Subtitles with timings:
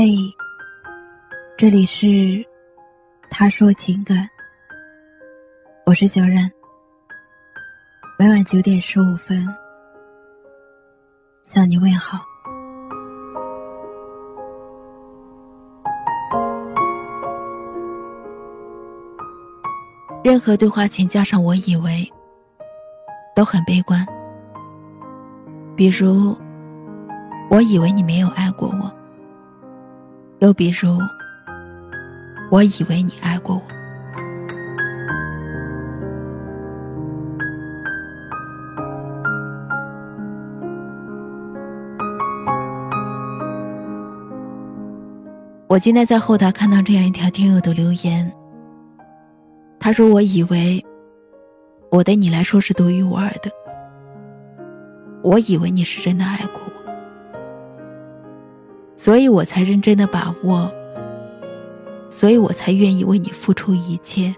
[0.00, 0.32] 嘿，
[1.56, 2.06] 这里是
[3.30, 4.30] 他说情感，
[5.84, 6.48] 我是小冉。
[8.16, 9.44] 每晚九点十五分
[11.42, 12.20] 向你问好。
[20.22, 22.08] 任何对话前加上“我以为”，
[23.34, 24.06] 都很悲观。
[25.74, 26.38] 比如，
[27.50, 28.97] 我以为你没有爱过我。
[30.40, 30.98] 又比如，
[32.48, 33.62] 我以为你爱过我。
[45.66, 48.32] 我今天在后台看到这样一条听友的留言，
[49.80, 50.82] 他说：“我以为
[51.90, 53.50] 我对你来说是独一无二的，
[55.22, 56.72] 我以为你是真的爱过我。”
[59.08, 60.70] 所以我才认真的把握，
[62.10, 64.36] 所以我才愿意为你付出一切，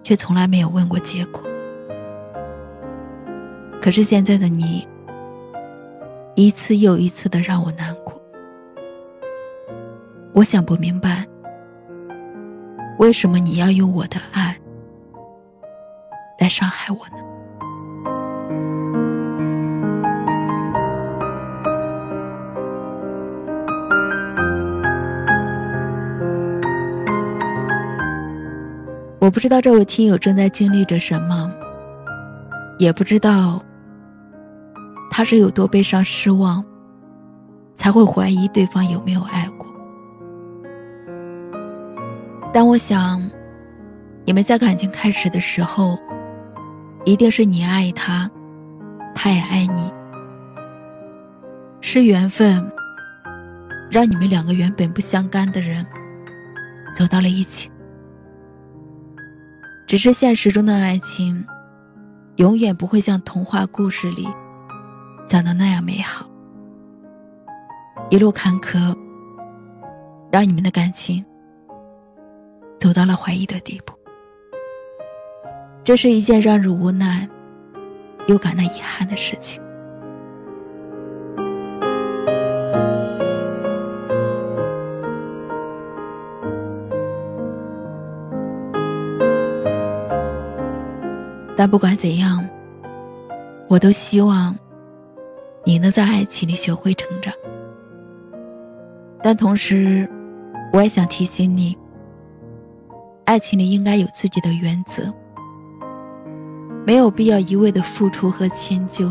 [0.00, 1.42] 却从来没有问过结果。
[3.82, 4.86] 可是现在的你，
[6.36, 8.14] 一次又一次的让我难过。
[10.32, 11.26] 我想不明白，
[13.00, 14.56] 为什么你要用我的爱
[16.38, 17.29] 来伤害我呢？
[29.30, 31.48] 我不知道这位听友正在经历着什么，
[32.80, 33.64] 也不知道
[35.08, 36.64] 他是有多悲伤失望，
[37.76, 39.64] 才会怀疑对方有没有爱过。
[42.52, 43.22] 但我想，
[44.24, 45.96] 你们在感情开始的时候，
[47.04, 48.28] 一定是你爱他，
[49.14, 49.92] 他也爱你，
[51.80, 52.68] 是缘分，
[53.92, 55.86] 让你们两个原本不相干的人
[56.96, 57.70] 走到了一起。
[59.90, 61.44] 只是现实中的爱情，
[62.36, 64.28] 永远不会像童话故事里
[65.26, 66.30] 讲的那样美好。
[68.08, 68.96] 一路坎坷，
[70.30, 71.26] 让你们的感情
[72.78, 73.92] 走到了怀疑的地步。
[75.82, 77.28] 这是一件让人无奈
[78.28, 79.60] 又感到遗憾的事情。
[91.60, 92.42] 但不管怎样，
[93.68, 94.56] 我都希望
[95.62, 97.30] 你能在爱情里学会成长。
[99.22, 100.08] 但同时，
[100.72, 101.76] 我也想提醒你，
[103.26, 105.12] 爱情里应该有自己的原则，
[106.86, 109.10] 没有必要一味的付出和迁就，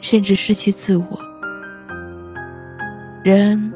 [0.00, 1.20] 甚至失去自我。
[3.22, 3.70] 人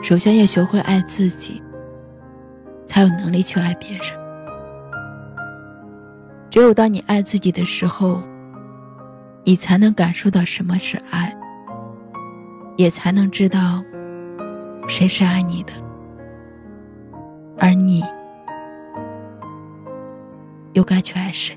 [0.00, 1.60] 首先要学会爱自己，
[2.86, 4.19] 才有能力去爱别人。
[6.50, 8.20] 只有当你爱自己的时候，
[9.44, 11.32] 你才能感受到什么是爱，
[12.76, 13.82] 也才能知道
[14.88, 15.72] 谁是爱你的，
[17.56, 18.02] 而你
[20.72, 21.56] 又该去爱谁。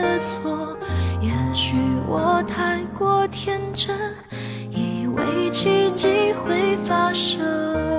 [0.00, 0.76] 的错。
[1.20, 1.74] 也许
[2.06, 3.96] 我太过天真，
[4.70, 7.89] 以为奇迹会发生。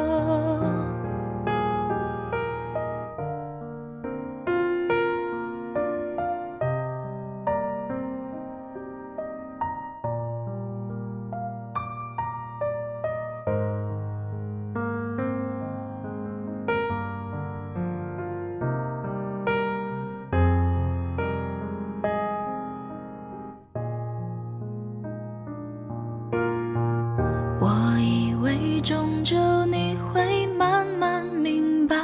[28.81, 29.37] 终究
[29.67, 31.95] 你会慢慢明白，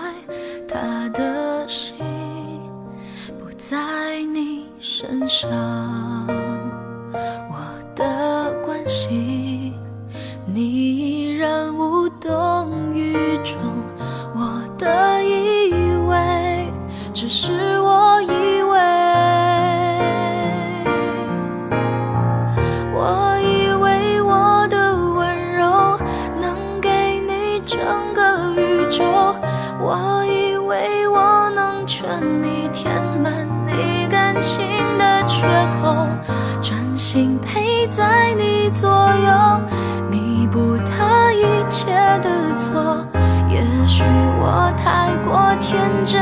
[0.67, 1.95] 他的心
[3.39, 5.49] 不在你身上，
[7.49, 7.57] 我
[7.95, 9.73] 的关心
[10.45, 13.13] 你依然无动于
[13.43, 13.57] 衷，
[14.35, 15.73] 我的以
[16.07, 16.71] 为
[17.11, 17.51] 只是
[37.97, 39.59] 在你左右，
[40.11, 43.03] 弥补他一切的错。
[43.49, 44.03] 也许
[44.37, 46.21] 我太过天真，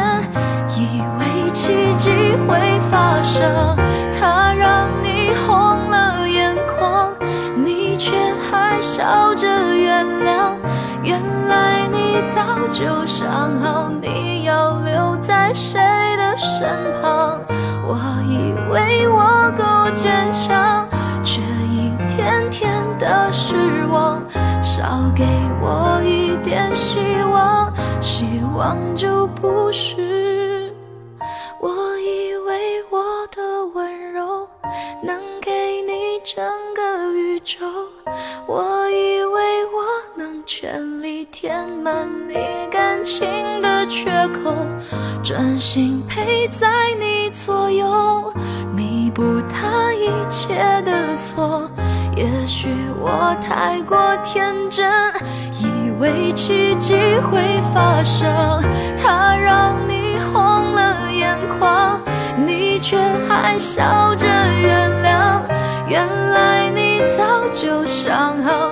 [0.70, 2.10] 以为奇迹
[2.48, 3.76] 会发生，
[4.18, 7.14] 他让你红了眼眶，
[7.58, 8.16] 你却
[8.50, 9.46] 还笑着
[9.76, 10.56] 原谅。
[11.04, 11.20] 原
[11.50, 13.28] 来你早就想
[13.60, 15.82] 好你要留在谁
[16.16, 16.70] 的身
[17.02, 17.38] 旁，
[17.84, 20.88] 我以为我够坚强，
[23.06, 24.20] 的失望，
[24.64, 25.24] 少给
[25.62, 27.00] 我一点希
[27.32, 27.72] 望，
[28.02, 28.26] 希
[28.58, 30.74] 望就不是。
[31.60, 31.70] 我
[32.00, 34.48] 以为我的温柔
[35.04, 36.44] 能给你整
[36.76, 37.64] 个宇宙，
[38.48, 39.86] 我以为我
[40.16, 41.24] 能全力。
[41.32, 42.34] 填满你
[42.72, 43.28] 感情
[43.62, 44.56] 的缺口，
[45.22, 46.68] 专心陪在
[47.00, 48.34] 你左右，
[48.74, 51.70] 弥补他一切的错。
[52.16, 54.90] 也许我太过天真，
[55.60, 56.94] 以为奇迹
[57.30, 58.32] 会发生，
[58.96, 62.02] 他让你红了眼眶，
[62.46, 62.98] 你却
[63.28, 65.42] 还笑着原谅。
[65.90, 68.72] 原来你早就想好